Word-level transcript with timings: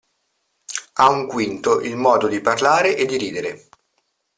A 0.95 1.09
un 1.11 1.27
quinto 1.27 1.79
il 1.79 1.95
modo 1.95 2.25
di 2.27 2.41
parlare 2.41 2.97
e 2.97 3.05
di 3.05 3.17
ridere. 3.17 3.67